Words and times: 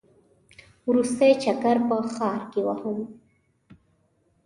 وروستی 0.87 1.31
چکر 1.43 1.77
په 1.87 1.95
ښار 2.15 2.41
کې 2.51 2.61
وهم. 2.67 2.97